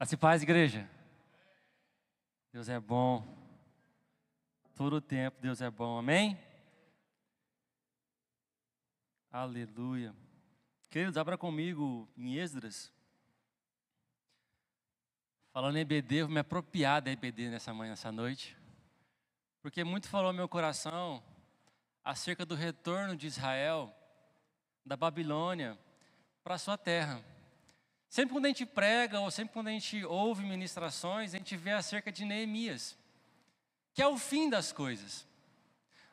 [0.00, 0.88] A se paz, igreja.
[2.52, 3.26] Deus é bom.
[4.76, 5.98] Todo o tempo Deus é bom.
[5.98, 6.38] Amém?
[9.28, 10.14] Aleluia.
[10.88, 12.92] Queridos, abra comigo em Esdras.
[15.50, 18.56] Falando em EBD, vou me apropriar da EBD nessa manhã, nessa noite.
[19.60, 21.20] Porque muito falou meu coração
[22.04, 23.92] acerca do retorno de Israel
[24.86, 25.76] da Babilônia
[26.44, 27.20] para sua terra.
[28.08, 31.72] Sempre quando a gente prega, ou sempre quando a gente ouve ministrações, a gente vê
[31.72, 32.96] acerca de Neemias,
[33.92, 35.26] que é o fim das coisas.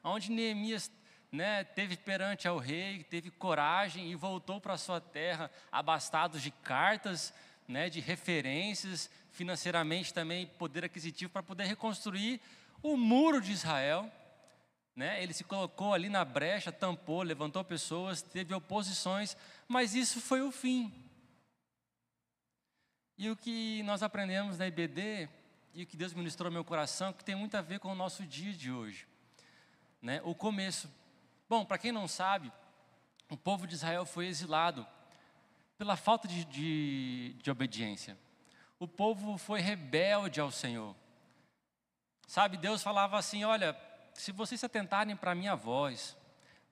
[0.03, 0.91] Onde Neemias
[1.31, 7.33] né, teve perante ao rei, teve coragem e voltou para sua terra, abastado de cartas,
[7.67, 12.41] né, de referências, financeiramente também poder aquisitivo para poder reconstruir
[12.83, 14.11] o muro de Israel.
[14.95, 15.21] Né?
[15.23, 19.35] Ele se colocou ali na brecha, tampou, levantou pessoas, teve oposições,
[19.67, 20.93] mas isso foi o fim.
[23.17, 25.29] E o que nós aprendemos na IBD,
[25.73, 27.95] e o que Deus ministrou no meu coração, que tem muito a ver com o
[27.95, 29.07] nosso dia de hoje.
[30.01, 30.21] Né?
[30.25, 30.89] O começo.
[31.47, 32.51] Bom, para quem não sabe,
[33.29, 34.85] o povo de Israel foi exilado
[35.77, 38.17] pela falta de, de, de obediência.
[38.77, 40.93] O povo foi rebelde ao Senhor.
[42.27, 43.79] Sabe, Deus falava assim: olha,
[44.13, 46.17] se vocês se atentarem para a minha voz,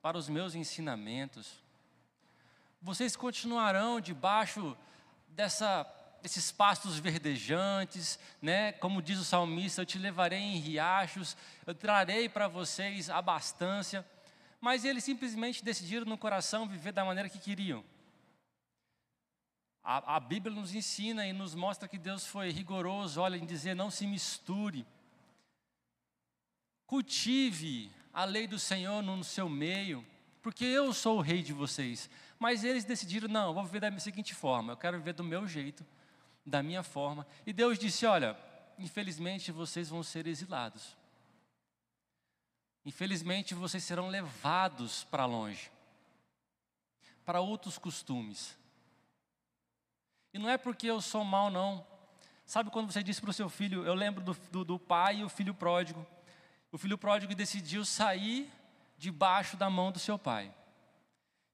[0.02, 1.64] para os meus ensinamentos,
[2.81, 4.77] vocês continuarão debaixo
[5.30, 5.86] dessa
[6.23, 8.71] esses pastos verdejantes, né?
[8.71, 14.05] Como diz o salmista, eu te levarei em riachos, eu trarei para vocês abastança.
[14.61, 17.83] Mas eles simplesmente decidiram no coração viver da maneira que queriam.
[19.83, 23.75] A, a Bíblia nos ensina e nos mostra que Deus foi rigoroso, olha, em dizer
[23.75, 24.85] não se misture.
[26.85, 30.05] Cultive a lei do Senhor no seu meio,
[30.41, 32.09] porque eu sou o rei de vocês.
[32.39, 35.85] Mas eles decidiram, não, vou viver da seguinte forma, eu quero viver do meu jeito,
[36.45, 37.25] da minha forma.
[37.45, 38.38] E Deus disse: Olha,
[38.77, 40.95] infelizmente vocês vão ser exilados.
[42.86, 45.71] Infelizmente vocês serão levados para longe,
[47.23, 48.58] para outros costumes.
[50.33, 51.86] E não é porque eu sou mal, não.
[52.45, 55.23] Sabe quando você disse para o seu filho, eu lembro do, do, do pai e
[55.23, 56.05] o filho pródigo.
[56.71, 58.52] O filho pródigo decidiu sair
[58.98, 60.54] debaixo da mão do seu pai.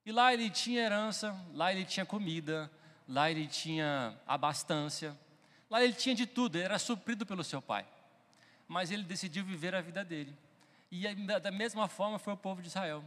[0.04, 2.70] E lá ele tinha herança, lá ele tinha comida,
[3.10, 5.18] lá ele tinha abastança,
[5.68, 7.86] lá ele tinha de tudo, ele era suprido pelo seu pai.
[8.68, 10.34] Mas ele decidiu viver a vida dele.
[10.90, 13.04] E da mesma forma foi o povo de Israel.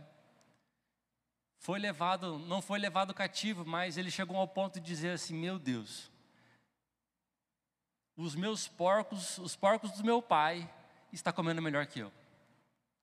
[1.58, 5.58] Foi levado, não foi levado cativo, mas ele chegou ao ponto de dizer assim: Meu
[5.58, 6.12] Deus,
[8.18, 10.70] os meus porcos, os porcos do meu pai,
[11.14, 12.12] está comendo melhor que eu.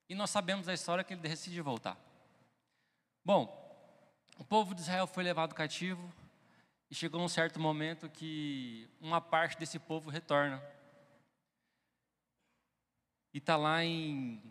[0.08, 1.96] E nós sabemos a história que ele decide voltar.
[3.24, 3.56] Bom,
[4.38, 6.12] o povo de Israel foi levado cativo,
[6.90, 10.60] e chegou um certo momento que uma parte desse povo retorna.
[13.32, 14.42] E está lá em.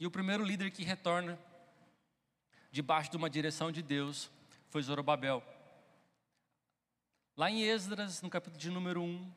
[0.00, 1.38] E o primeiro líder que retorna,
[2.70, 4.30] debaixo de uma direção de Deus,
[4.70, 5.44] foi Zorobabel.
[7.36, 9.32] Lá em Esdras, no capítulo de número 1,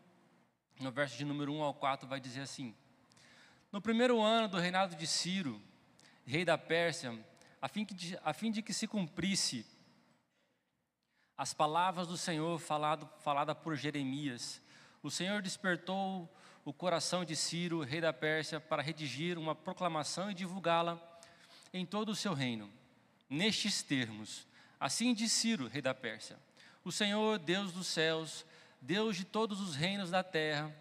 [0.79, 2.73] no verso de número 1 ao 4, vai dizer assim:
[3.73, 5.61] No primeiro ano do reinado de Ciro,
[6.25, 7.19] rei da Pérsia,
[7.61, 9.65] a fim, de, a fim de que se cumprisse
[11.41, 14.61] as palavras do Senhor falado, falada por Jeremias.
[15.01, 16.31] O Senhor despertou
[16.63, 21.01] o coração de Ciro, rei da Pérsia, para redigir uma proclamação e divulgá-la
[21.73, 22.71] em todo o seu reino.
[23.27, 24.45] Nestes termos:
[24.79, 26.37] Assim diz Ciro, rei da Pérsia:
[26.83, 28.45] O Senhor, Deus dos céus,
[28.79, 30.71] Deus de todos os reinos da terra,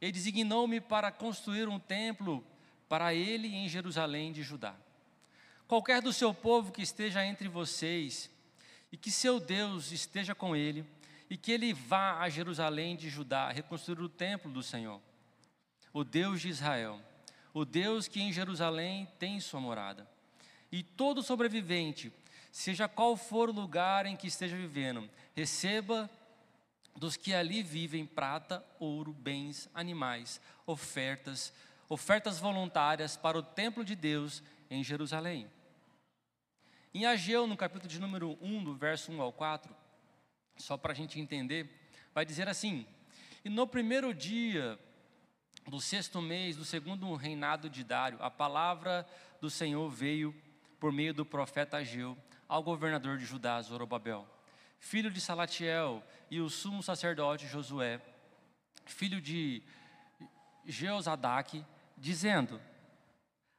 [0.00, 2.44] ele designou-me para construir um templo
[2.88, 4.74] para ele em Jerusalém de Judá.
[5.68, 8.31] Qualquer do seu povo que esteja entre vocês
[8.92, 10.84] e que seu Deus esteja com ele,
[11.30, 15.00] e que ele vá a Jerusalém de Judá reconstruir o templo do Senhor,
[15.90, 17.00] o Deus de Israel,
[17.54, 20.06] o Deus que em Jerusalém tem sua morada.
[20.70, 22.12] E todo sobrevivente,
[22.50, 26.08] seja qual for o lugar em que esteja vivendo, receba
[26.94, 31.52] dos que ali vivem prata, ouro, bens, animais, ofertas,
[31.88, 35.48] ofertas voluntárias para o templo de Deus em Jerusalém.
[36.94, 39.74] Em Ageu, no capítulo de número 1, do verso 1 ao 4,
[40.58, 42.86] só para a gente entender, vai dizer assim:
[43.42, 44.78] E no primeiro dia
[45.66, 49.06] do sexto mês do segundo reinado de Dário, a palavra
[49.40, 50.34] do Senhor veio
[50.78, 52.14] por meio do profeta Ageu
[52.46, 54.28] ao governador de Judá, Zorobabel,
[54.78, 58.02] filho de Salatiel, e o sumo sacerdote Josué,
[58.84, 59.62] filho de
[60.66, 61.64] Jeozadak,
[61.96, 62.60] dizendo: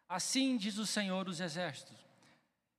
[0.08, 2.03] Assim diz o Senhor dos exércitos: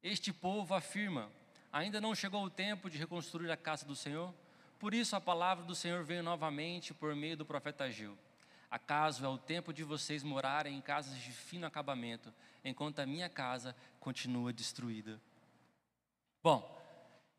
[0.04, 1.30] este povo afirma:
[1.72, 4.32] ainda não chegou o tempo de reconstruir a casa do Senhor?
[4.78, 8.16] Por isso a palavra do Senhor veio novamente por meio do profeta Ageu.
[8.70, 13.28] Acaso é o tempo de vocês morarem em casas de fino acabamento, enquanto a minha
[13.30, 15.18] casa continua destruída?
[16.42, 16.76] Bom,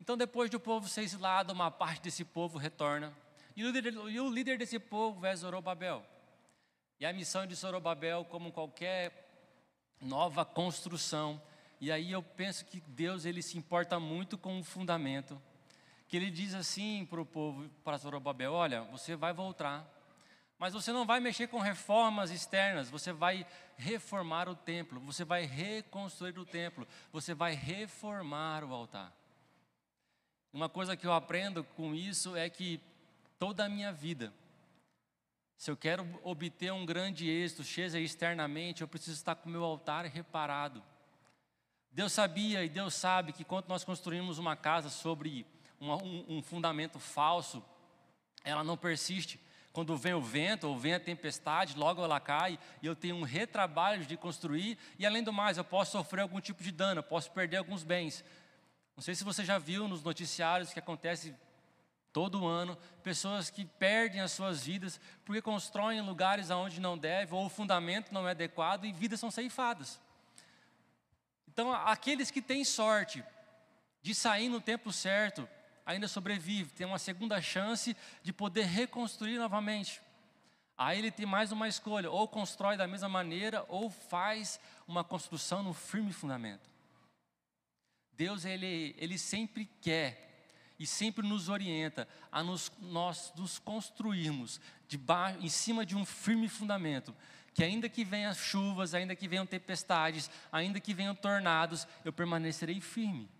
[0.00, 3.14] então depois do povo ser exilado, uma parte desse povo retorna,
[3.54, 6.04] e o líder, e o líder desse povo é Zorobabel.
[6.98, 9.30] E a missão de Zorobabel, como qualquer
[10.00, 11.40] nova construção,
[11.80, 15.40] e aí eu penso que Deus ele se importa muito com o fundamento,
[16.08, 19.86] que ele diz assim para o povo, para Zorobabel, olha, você vai voltar,
[20.58, 23.46] mas você não vai mexer com reformas externas, você vai
[23.76, 29.12] reformar o templo, você vai reconstruir o templo, você vai reformar o altar.
[30.52, 32.80] Uma coisa que eu aprendo com isso é que
[33.38, 34.32] toda a minha vida,
[35.58, 39.62] se eu quero obter um grande êxito, seja externamente, eu preciso estar com o meu
[39.62, 40.82] altar reparado.
[41.96, 45.46] Deus sabia e Deus sabe que quando nós construímos uma casa sobre
[45.80, 47.64] um, um fundamento falso,
[48.44, 49.40] ela não persiste.
[49.72, 53.22] Quando vem o vento ou vem a tempestade, logo ela cai e eu tenho um
[53.22, 57.02] retrabalho de construir e além do mais eu posso sofrer algum tipo de dano, eu
[57.02, 58.22] posso perder alguns bens.
[58.94, 61.34] Não sei se você já viu nos noticiários que acontece
[62.12, 67.46] todo ano, pessoas que perdem as suas vidas porque constroem lugares aonde não deve ou
[67.46, 69.98] o fundamento não é adequado e vidas são ceifadas.
[71.56, 73.24] Então, aqueles que têm sorte
[74.02, 75.48] de sair no tempo certo,
[75.86, 80.02] ainda sobrevive, tem uma segunda chance de poder reconstruir novamente.
[80.76, 85.62] Aí ele tem mais uma escolha: ou constrói da mesma maneira, ou faz uma construção
[85.62, 86.68] no firme fundamento.
[88.12, 94.98] Deus, ele, ele sempre quer e sempre nos orienta a nos, nós nos construirmos de
[94.98, 97.16] baixo, em cima de um firme fundamento.
[97.56, 102.82] Que ainda que venham chuvas, ainda que venham tempestades, ainda que venham tornados, eu permanecerei
[102.82, 103.30] firme.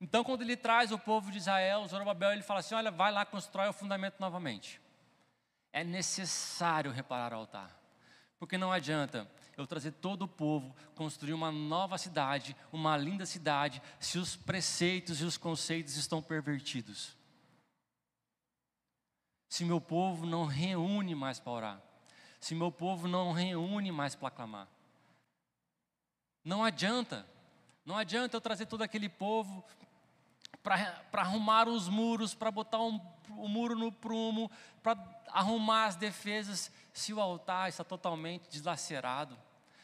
[0.00, 3.24] Então, quando ele traz o povo de Israel, Zorobabel, ele fala assim: olha, vai lá,
[3.24, 4.80] constrói o fundamento novamente.
[5.72, 7.70] É necessário reparar o altar,
[8.36, 13.80] porque não adianta eu trazer todo o povo, construir uma nova cidade, uma linda cidade,
[14.00, 17.16] se os preceitos e os conceitos estão pervertidos.
[19.48, 21.93] Se meu povo não reúne mais para orar,
[22.44, 24.68] se meu povo não reúne mais para clamar.
[26.44, 27.26] Não adianta,
[27.86, 29.64] não adianta eu trazer todo aquele povo
[30.62, 33.00] para arrumar os muros, para botar um,
[33.30, 34.50] o muro no prumo,
[34.82, 34.98] para
[35.28, 39.38] arrumar as defesas, se o altar está totalmente deslacerado,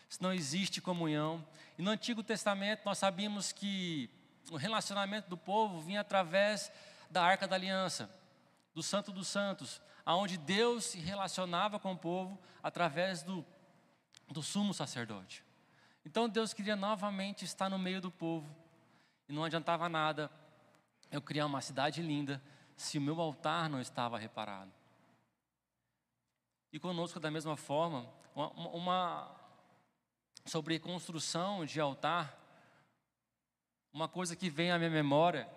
[0.06, 1.42] se não existe comunhão.
[1.78, 4.10] E no Antigo Testamento nós sabíamos que
[4.50, 6.70] o relacionamento do povo vinha através
[7.10, 8.10] da Arca da Aliança,
[8.74, 13.44] do Santo dos Santos, aonde Deus se relacionava com o povo através do,
[14.28, 15.44] do sumo sacerdote.
[16.04, 18.48] Então Deus queria novamente estar no meio do povo,
[19.28, 20.30] e não adiantava nada
[21.10, 22.42] eu criar uma cidade linda
[22.76, 24.72] se o meu altar não estava reparado.
[26.72, 29.36] E conosco, da mesma forma, uma, uma
[30.44, 32.36] sobre construção de altar,
[33.92, 35.48] uma coisa que vem à minha memória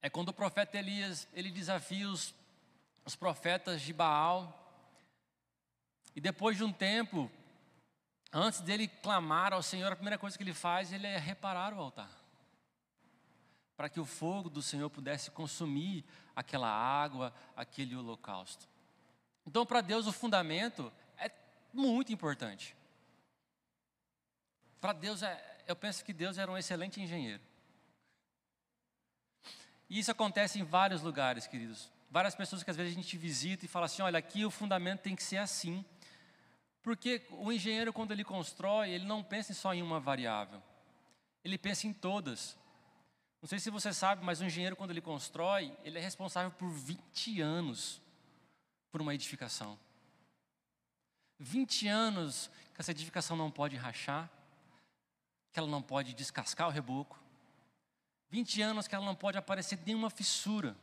[0.00, 2.34] é quando o profeta Elias ele desafia os,
[3.04, 4.54] os profetas de Baal
[6.14, 7.30] e depois de um tempo,
[8.32, 11.80] antes dele clamar ao Senhor, a primeira coisa que ele faz ele é reparar o
[11.80, 12.10] altar
[13.78, 16.04] para que o fogo do Senhor pudesse consumir
[16.34, 18.68] aquela água, aquele holocausto.
[19.46, 21.30] Então, para Deus, o fundamento é
[21.72, 22.74] muito importante.
[24.80, 27.40] Para Deus, é, eu penso que Deus era um excelente engenheiro.
[29.88, 31.90] E isso acontece em vários lugares, queridos.
[32.10, 35.00] Várias pessoas que às vezes a gente visita e fala assim: olha, aqui o fundamento
[35.00, 35.84] tem que ser assim.
[36.82, 40.62] Porque o engenheiro, quando ele constrói, ele não pensa só em uma variável,
[41.44, 42.56] ele pensa em todas.
[43.40, 46.70] Não sei se você sabe, mas o engenheiro, quando ele constrói, ele é responsável por
[46.70, 48.00] 20 anos
[48.90, 49.78] por uma edificação.
[51.38, 54.28] 20 anos que essa edificação não pode rachar,
[55.52, 57.18] que ela não pode descascar o reboco.
[58.30, 60.76] 20 anos que ela não pode aparecer nenhuma fissura.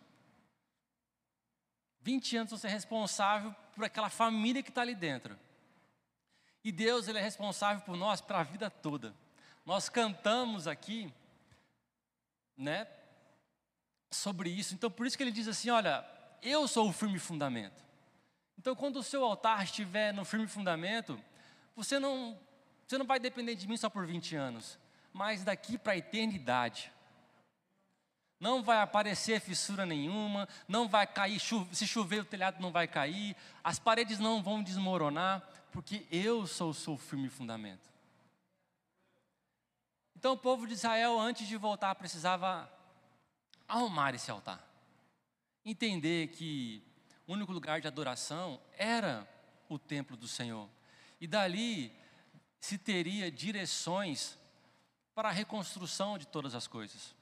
[2.02, 5.38] 20 anos você é responsável por aquela família que está ali dentro.
[6.64, 9.14] E Deus, Ele é responsável por nós para a vida toda.
[9.66, 11.12] Nós cantamos aqui
[12.58, 12.88] né,
[14.12, 14.74] sobre isso.
[14.74, 16.06] Então, por isso que ele diz assim: olha,
[16.42, 17.84] eu sou o firme fundamento.
[18.58, 21.20] Então, quando o seu altar estiver no firme fundamento,
[21.75, 22.40] você não,
[22.88, 24.80] você não vai depender de mim só por 20 anos,
[25.12, 26.92] mas daqui para a eternidade.
[28.39, 33.36] Não vai aparecer fissura nenhuma, não vai cair, se chover o telhado não vai cair,
[33.63, 37.89] as paredes não vão desmoronar, porque eu sou o seu firme fundamento.
[40.15, 42.72] Então o povo de Israel, antes de voltar, precisava
[43.68, 44.65] arrumar esse altar.
[45.63, 46.84] Entender que
[47.27, 49.27] o único lugar de adoração era
[49.68, 50.70] o templo do Senhor.
[51.20, 51.92] E dali
[52.60, 54.38] se teria direções
[55.13, 57.15] para a reconstrução de todas as coisas.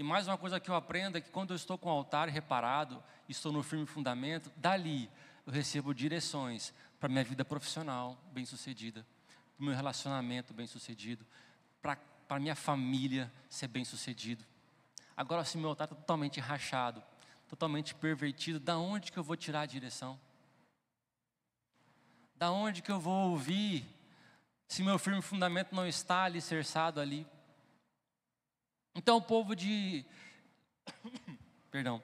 [0.00, 2.26] E mais uma coisa que eu aprendo é que quando eu estou com o altar
[2.26, 5.10] reparado, estou no firme fundamento, dali
[5.46, 9.04] eu recebo direções para minha vida profissional bem-sucedida,
[9.54, 11.26] para o meu relacionamento bem-sucedido,
[11.82, 11.98] para
[12.30, 14.42] a minha família ser bem-sucedido.
[15.14, 17.02] Agora, se meu altar está totalmente rachado,
[17.46, 20.18] totalmente pervertido, da onde que eu vou tirar a direção?
[22.36, 23.84] Da onde que eu vou ouvir
[24.66, 27.26] se meu firme fundamento não está alicerçado ali?
[28.94, 30.04] Então o povo de
[31.70, 32.02] perdão,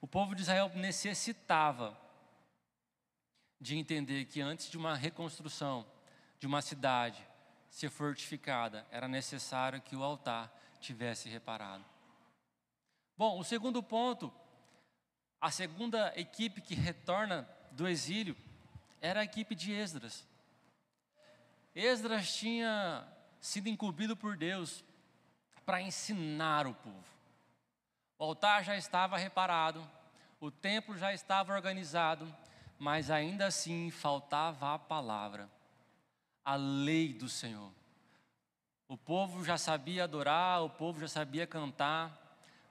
[0.00, 1.98] o povo de Israel necessitava
[3.60, 5.84] de entender que antes de uma reconstrução
[6.38, 7.26] de uma cidade
[7.70, 11.84] ser fortificada, era necessário que o altar tivesse reparado.
[13.16, 14.32] Bom, o segundo ponto,
[15.40, 18.36] a segunda equipe que retorna do exílio
[19.00, 20.26] era a equipe de Esdras.
[21.74, 23.06] Esdras tinha
[23.40, 24.84] sido incumbido por Deus
[25.68, 27.04] para ensinar o povo.
[28.18, 29.86] O altar já estava reparado,
[30.40, 32.26] o templo já estava organizado,
[32.78, 35.46] mas ainda assim faltava a palavra,
[36.42, 37.70] a lei do Senhor.
[38.88, 42.18] O povo já sabia adorar, o povo já sabia cantar,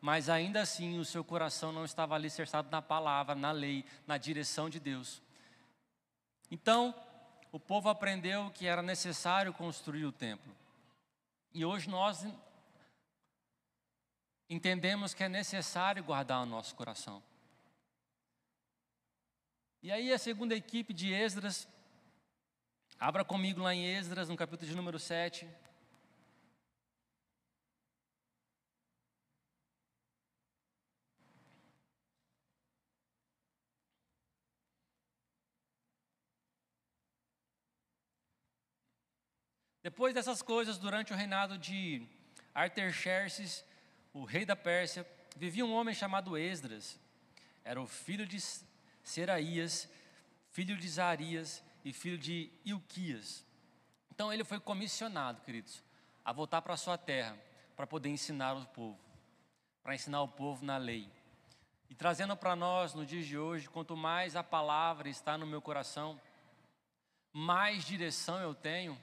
[0.01, 4.71] mas ainda assim o seu coração não estava alicerçado na palavra, na lei, na direção
[4.71, 5.21] de Deus.
[6.49, 6.95] Então,
[7.51, 10.51] o povo aprendeu que era necessário construir o templo.
[11.53, 12.25] E hoje nós
[14.49, 17.21] entendemos que é necessário guardar o nosso coração.
[19.81, 21.67] E aí a segunda equipe de Esdras,
[22.99, 25.47] abra comigo lá em Esdras, no capítulo de número 7.
[39.83, 42.05] Depois dessas coisas, durante o reinado de
[42.53, 43.63] Artaxerxes,
[44.17, 46.99] o rei da Pérsia, vivia um homem chamado Esdras.
[47.63, 48.39] Era o filho de
[49.03, 49.87] Seraías,
[50.49, 53.45] filho de Zarias e filho de Ilquias.
[54.11, 55.83] Então ele foi comissionado, queridos,
[56.25, 57.37] a voltar para a sua terra,
[57.75, 58.99] para poder ensinar o povo,
[59.83, 61.07] para ensinar o povo na lei.
[61.87, 65.61] E trazendo para nós no dia de hoje, quanto mais a palavra está no meu
[65.61, 66.19] coração,
[67.31, 68.97] mais direção eu tenho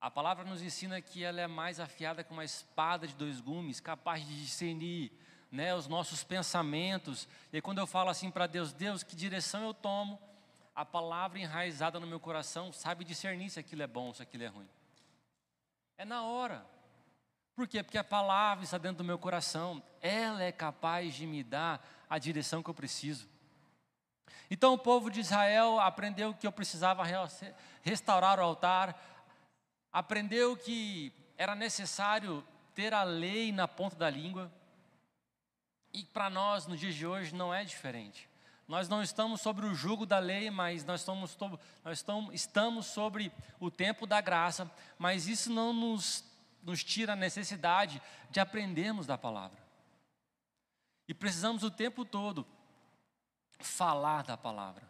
[0.00, 3.80] a palavra nos ensina que ela é mais afiada que uma espada de dois gumes,
[3.80, 5.12] capaz de discernir
[5.52, 7.28] né, os nossos pensamentos.
[7.52, 10.18] E quando eu falo assim para Deus, Deus, que direção eu tomo?
[10.74, 14.46] A palavra enraizada no meu coração sabe discernir se aquilo é bom, se aquilo é
[14.46, 14.68] ruim.
[15.98, 16.64] É na hora.
[17.54, 17.82] Por quê?
[17.82, 19.82] Porque a palavra está dentro do meu coração.
[20.00, 23.28] Ela é capaz de me dar a direção que eu preciso.
[24.50, 27.04] Então o povo de Israel aprendeu que eu precisava
[27.82, 28.98] restaurar o altar,
[29.92, 32.44] aprendeu que era necessário
[32.74, 34.52] ter a lei na ponta da língua.
[35.92, 38.28] E para nós, nos dias de hoje, não é diferente.
[38.68, 41.36] Nós não estamos sobre o jugo da lei, mas nós estamos,
[41.84, 46.24] nós estamos sobre o tempo da graça, mas isso não nos,
[46.62, 49.58] nos tira a necessidade de aprendermos da palavra.
[51.08, 52.46] E precisamos o tempo todo
[53.58, 54.88] falar da palavra.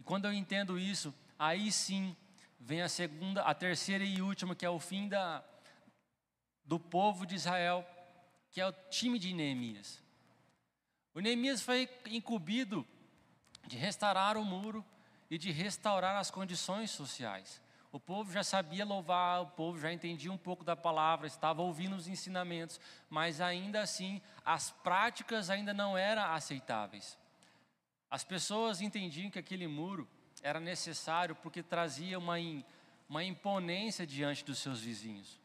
[0.00, 2.16] E quando eu entendo isso, aí sim
[2.64, 5.44] vem a segunda, a terceira e última, que é o fim da,
[6.64, 7.86] do povo de Israel,
[8.50, 10.02] que é o time de Neemias.
[11.14, 12.86] O Neemias foi incumbido
[13.66, 14.84] de restaurar o muro
[15.28, 17.60] e de restaurar as condições sociais.
[17.90, 21.94] O povo já sabia louvar, o povo já entendia um pouco da palavra, estava ouvindo
[21.96, 27.18] os ensinamentos, mas ainda assim as práticas ainda não eram aceitáveis.
[28.10, 30.08] As pessoas entendiam que aquele muro
[30.42, 32.34] era necessário porque trazia uma,
[33.08, 35.40] uma imponência diante dos seus vizinhos.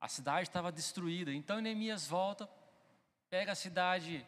[0.00, 1.32] A cidade estava destruída.
[1.32, 2.48] Então Neemias volta,
[3.28, 4.26] pega a cidade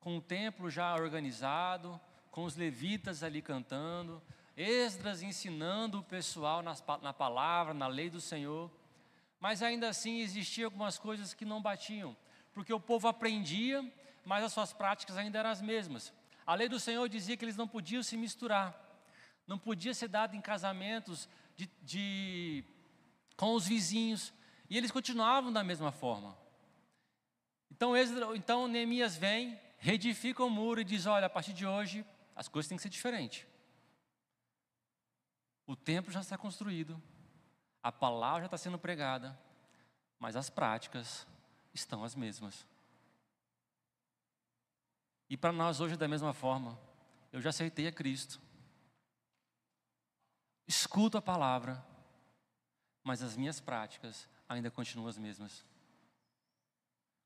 [0.00, 4.22] com o templo já organizado, com os levitas ali cantando,
[4.56, 8.70] Esdras ensinando o pessoal na palavra, na lei do Senhor.
[9.40, 12.16] Mas ainda assim existiam algumas coisas que não batiam,
[12.52, 13.84] porque o povo aprendia,
[14.24, 16.12] mas as suas práticas ainda eram as mesmas.
[16.46, 18.78] A lei do Senhor dizia que eles não podiam se misturar,
[19.46, 22.64] não podia ser dado em casamentos de, de,
[23.36, 24.32] com os vizinhos,
[24.68, 26.36] e eles continuavam da mesma forma.
[27.70, 27.94] Então,
[28.34, 32.04] então Neemias vem, reedifica o muro e diz: Olha, a partir de hoje
[32.36, 33.46] as coisas têm que ser diferentes.
[35.66, 37.00] O templo já está construído,
[37.82, 39.38] a palavra já está sendo pregada,
[40.18, 41.26] mas as práticas
[41.72, 42.66] estão as mesmas.
[45.28, 46.78] E para nós hoje, da mesma forma,
[47.32, 48.40] eu já aceitei a Cristo,
[50.66, 51.84] escuto a palavra,
[53.02, 55.64] mas as minhas práticas ainda continuam as mesmas.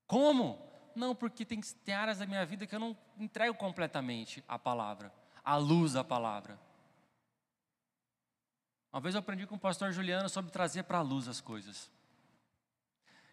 [0.07, 0.67] Como?
[0.95, 5.13] Não, porque tem, tem áreas da minha vida que eu não entrego completamente a palavra,
[5.43, 6.59] a luz da palavra.
[8.91, 11.91] Uma vez eu aprendi com o pastor Juliano sobre trazer para a luz as coisas.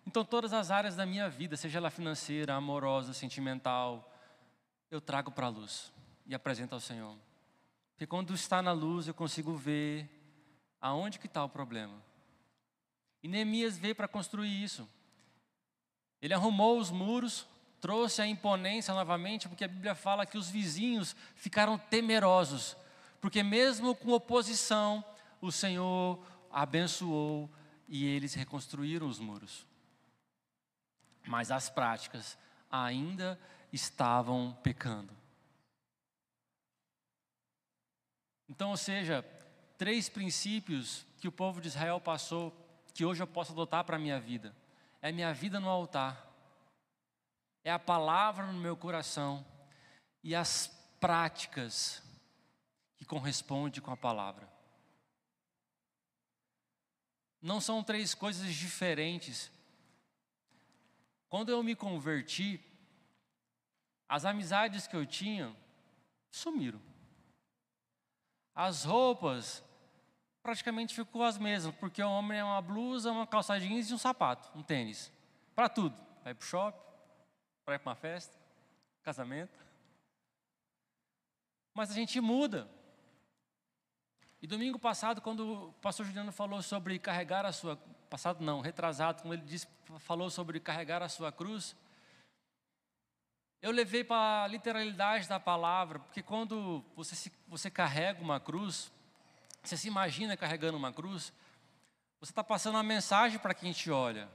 [0.06, 4.12] Então, todas as áreas da minha vida, seja ela financeira, amorosa, sentimental,
[4.90, 5.92] eu trago para a luz
[6.26, 7.16] e apresento ao Senhor.
[7.92, 10.08] Porque quando está na luz, eu consigo ver
[10.80, 11.94] aonde que está o problema.
[13.22, 14.88] E Neemias veio para construir isso.
[16.20, 17.46] Ele arrumou os muros,
[17.80, 22.76] trouxe a imponência novamente, porque a Bíblia fala que os vizinhos ficaram temerosos,
[23.20, 25.04] porque mesmo com oposição,
[25.40, 27.50] o Senhor abençoou
[27.88, 29.66] e eles reconstruíram os muros.
[31.26, 32.38] Mas as práticas
[32.70, 33.38] ainda
[33.72, 35.14] estavam pecando.
[38.48, 39.22] Então, ou seja,
[39.76, 42.54] três princípios que o povo de Israel passou,
[42.94, 44.54] que hoje eu posso adotar para a minha vida.
[45.02, 46.26] É minha vida no altar,
[47.62, 49.44] é a palavra no meu coração
[50.22, 50.68] e as
[51.00, 52.02] práticas
[52.96, 54.48] que correspondem com a palavra.
[57.42, 59.50] Não são três coisas diferentes.
[61.28, 62.60] Quando eu me converti,
[64.08, 65.54] as amizades que eu tinha
[66.30, 66.80] sumiram.
[68.54, 69.62] As roupas
[70.42, 73.98] praticamente ficou as mesmas, porque o homem é uma blusa, uma calça jeans e um
[73.98, 75.12] sapato, um tênis.
[75.54, 75.96] Para tudo.
[76.22, 76.80] Vai para o shopping,
[77.64, 78.36] para ir para uma festa,
[79.02, 79.58] casamento.
[81.74, 82.68] Mas a gente muda.
[84.40, 87.76] E domingo passado, quando o pastor Juliano falou sobre carregar a sua.
[88.08, 89.66] Passado não, retrasado, como ele disse,
[89.98, 91.76] falou sobre carregar a sua cruz.
[93.62, 98.92] Eu levei para a literalidade da palavra, porque quando você, se, você carrega uma cruz,
[99.62, 101.32] você se imagina carregando uma cruz,
[102.20, 104.28] você está passando uma mensagem para quem te olha.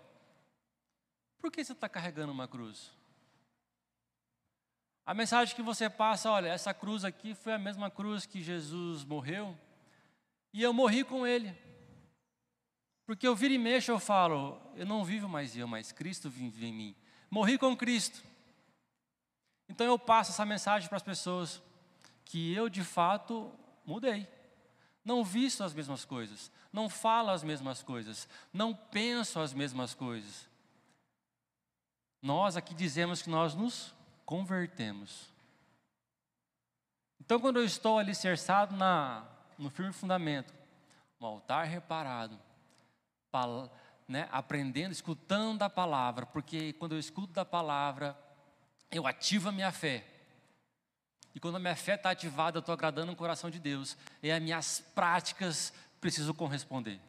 [1.39, 2.91] Por que você está carregando uma cruz?
[5.05, 9.03] A mensagem que você passa, olha, essa cruz aqui foi a mesma cruz que Jesus
[9.03, 9.57] morreu,
[10.53, 11.55] e eu morri com ele.
[13.05, 16.65] Porque eu viro e mexo, eu falo, eu não vivo mais eu, mas Cristo vive
[16.65, 16.95] em mim.
[17.29, 18.23] Morri com Cristo.
[19.71, 21.63] Então eu passo essa mensagem para as pessoas
[22.25, 23.49] que eu de fato
[23.85, 24.27] mudei.
[25.03, 30.45] Não visto as mesmas coisas, não falo as mesmas coisas, não penso as mesmas coisas.
[32.21, 35.31] Nós aqui dizemos que nós nos convertemos.
[37.21, 39.25] Então, quando eu estou alicerçado na,
[39.57, 40.53] no firme fundamento,
[41.17, 42.37] no altar reparado,
[44.05, 48.17] né, aprendendo, escutando a palavra, porque quando eu escuto da palavra,
[48.91, 50.05] eu ativo a minha fé.
[51.33, 53.97] E quando a minha fé está ativada, eu estou agradando o coração de Deus.
[54.21, 56.99] E as minhas práticas precisam corresponder.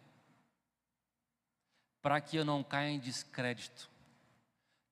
[2.00, 3.90] Para que eu não caia em descrédito.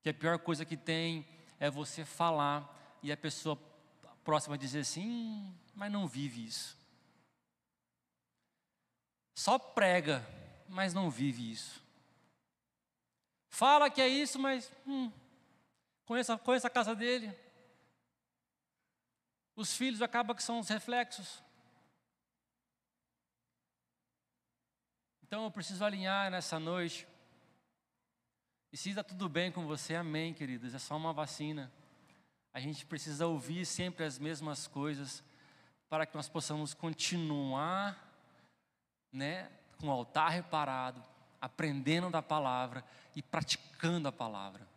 [0.01, 1.25] Que a pior coisa que tem
[1.59, 3.57] é você falar e a pessoa
[4.23, 6.77] próxima dizer assim, hum, mas não vive isso.
[9.33, 10.27] Só prega,
[10.67, 11.81] mas não vive isso.
[13.49, 15.11] Fala que é isso, mas hum,
[16.05, 17.33] conheça, conheça a casa dele.
[19.55, 21.43] Os filhos acabam que são os reflexos.
[25.23, 27.07] Então eu preciso alinhar nessa noite.
[28.71, 30.73] E se está tudo bem com você, amém, queridos.
[30.73, 31.71] É só uma vacina.
[32.53, 35.23] A gente precisa ouvir sempre as mesmas coisas
[35.89, 37.97] para que nós possamos continuar,
[39.11, 41.03] né, com o altar reparado,
[41.39, 42.83] aprendendo da palavra
[43.15, 44.70] e praticando a palavra.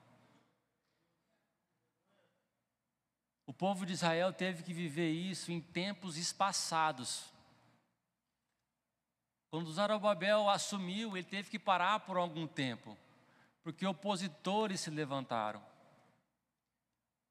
[3.55, 7.33] O povo de Israel teve que viver isso em tempos espaçados.
[9.49, 12.99] Quando Zarobabel assumiu, ele teve que parar por algum tempo,
[13.63, 15.65] porque opositores se levantaram.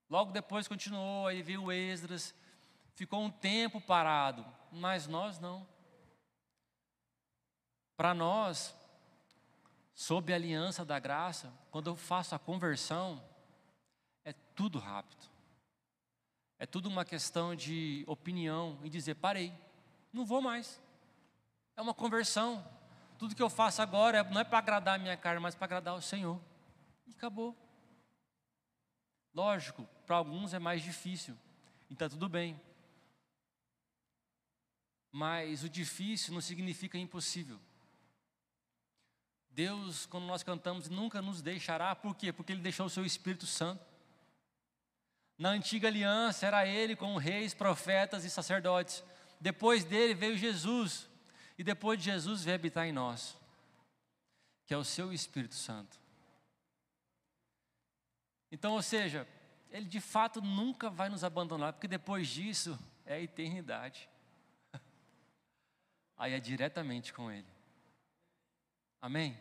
[0.09, 2.33] Logo depois continuou, aí veio Esdras,
[2.95, 5.67] ficou um tempo parado, mas nós não.
[7.97, 8.73] Para nós,
[9.93, 13.21] sob a aliança da graça, quando eu faço a conversão,
[14.23, 15.33] é tudo rápido.
[16.63, 19.54] É tudo uma questão de opinião e dizer: parei,
[20.13, 20.82] não vou mais.
[21.76, 22.65] É uma conversão.
[23.19, 25.93] Tudo que eu faço agora não é para agradar a minha carne, mas para agradar
[25.93, 26.39] o Senhor.
[27.06, 27.54] E acabou.
[29.34, 31.38] Lógico, para alguns é mais difícil,
[31.91, 32.58] então tudo bem.
[35.12, 37.60] Mas o difícil não significa impossível.
[39.49, 42.32] Deus, quando nós cantamos, nunca nos deixará, por quê?
[42.32, 43.92] Porque Ele deixou o seu Espírito Santo.
[45.38, 49.04] Na antiga aliança era Ele com reis, profetas e sacerdotes.
[49.39, 51.10] Depois dele veio Jesus.
[51.58, 53.38] E depois de Jesus veio habitar em nós,
[54.65, 56.00] que é o seu Espírito Santo.
[58.52, 59.28] Então, ou seja,
[59.69, 64.10] Ele de fato nunca vai nos abandonar, porque depois disso é a eternidade.
[66.17, 67.48] Aí é diretamente com Ele.
[69.02, 69.38] Amém?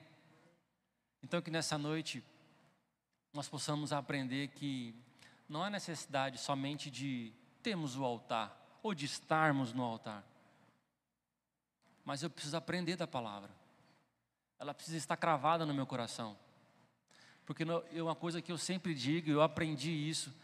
[1.22, 2.22] Então, que nessa noite
[3.32, 4.94] nós possamos aprender que
[5.52, 7.30] não há necessidade somente de
[7.62, 10.24] termos o altar ou de estarmos no altar,
[12.06, 13.50] mas eu preciso aprender da palavra,
[14.58, 16.38] ela precisa estar cravada no meu coração,
[17.44, 20.34] porque é uma coisa que eu sempre digo, eu aprendi isso,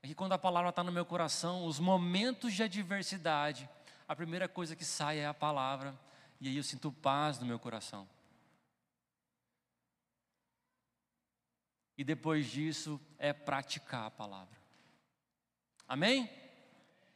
[0.00, 3.68] é que quando a palavra está no meu coração, os momentos de adversidade,
[4.06, 5.92] a primeira coisa que sai é a palavra,
[6.40, 8.08] e aí eu sinto paz no meu coração.
[11.96, 14.60] E depois disso é praticar a palavra.
[15.86, 16.30] Amém?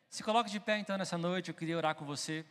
[0.08, 2.44] Se coloque de pé então nessa noite, eu queria orar com você.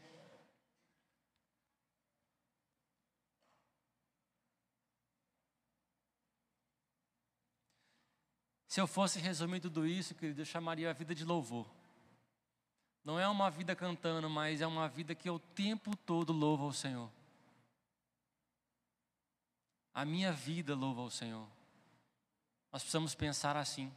[8.67, 11.65] Se eu fosse resumir tudo isso, querido, eu chamaria a vida de louvor.
[13.05, 16.65] Não é uma vida cantando, mas é uma vida que eu o tempo todo louvo
[16.65, 17.09] ao Senhor.
[19.93, 21.54] A minha vida louva ao Senhor.
[22.75, 23.89] Nós precisamos pensar assim.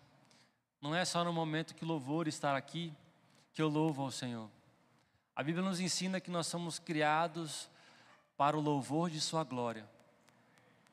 [0.80, 2.94] Não é só no momento que louvor estar aqui
[3.52, 4.48] que eu louvo ao Senhor.
[5.34, 7.68] A Bíblia nos ensina que nós somos criados
[8.36, 9.84] para o louvor de Sua glória.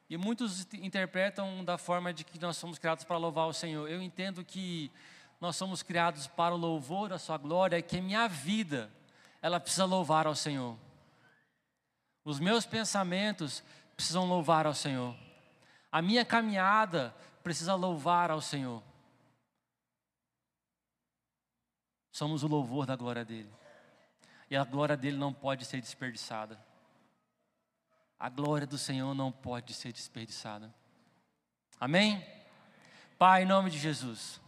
[0.10, 3.88] E muitos interpretam da forma de que nós somos criados para louvar o Senhor.
[3.88, 4.91] Eu entendo que
[5.39, 8.89] nós somos criados para o louvor da Sua glória, que a minha vida,
[9.43, 10.76] ela precisa louvar ao Senhor.
[12.24, 13.63] Os meus pensamentos
[13.95, 15.15] precisam louvar ao Senhor.
[15.91, 17.13] A minha caminhada
[17.46, 18.82] precisa louvar ao Senhor.
[22.12, 23.54] Somos o louvor da glória dele.
[24.50, 26.60] E a glória dele não pode ser desperdiçada.
[28.18, 30.74] A glória do Senhor não pode ser desperdiçada.
[31.80, 32.26] Amém?
[33.16, 34.42] Pai, em nome de Jesus.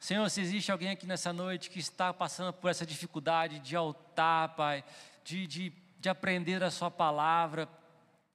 [0.00, 4.56] Senhor, se existe alguém aqui nessa noite que está passando por essa dificuldade de altar,
[4.56, 4.84] Pai,
[5.22, 7.68] de, de, de aprender a Sua palavra,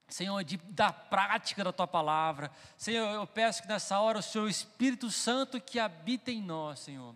[0.10, 2.52] Senhor, de, da prática da tua palavra.
[2.78, 7.16] Senhor, eu peço que nessa hora o Senhor Espírito Santo que habita em nós, Senhor,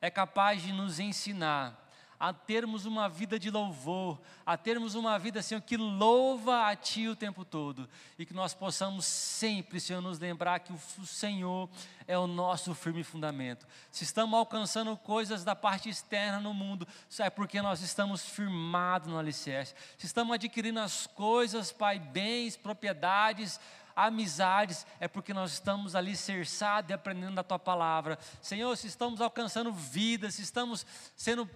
[0.00, 1.81] é capaz de nos ensinar
[2.22, 7.08] a termos uma vida de louvor, a termos uma vida, Senhor, que louva a Ti
[7.08, 11.68] o tempo todo e que nós possamos sempre, Senhor, nos lembrar que o Senhor
[12.06, 13.66] é o nosso firme fundamento.
[13.90, 16.86] Se estamos alcançando coisas da parte externa no mundo,
[17.18, 19.74] é porque nós estamos firmados no alicerce.
[19.98, 23.58] Se estamos adquirindo as coisas, Pai, bens, propriedades,
[23.96, 28.16] amizades, é porque nós estamos ali cerçados e aprendendo da Tua palavra.
[28.40, 31.50] Senhor, se estamos alcançando vidas, se estamos sendo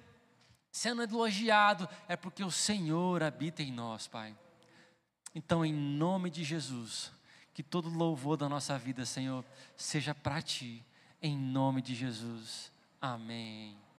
[0.77, 4.37] sendo elogiado, é porque o Senhor habita em nós, Pai.
[5.35, 7.11] Então, em nome de Jesus,
[7.55, 9.43] que todo louvor da nossa vida, Senhor,
[9.75, 10.85] seja para Ti,
[11.23, 12.71] em nome de Jesus.
[13.01, 13.86] Amém.